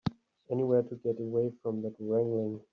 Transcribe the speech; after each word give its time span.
Anywhere 0.49 0.81
to 0.81 0.95
get 0.95 1.19
away 1.19 1.51
from 1.61 1.83
that 1.83 1.93
wrangling. 1.99 2.61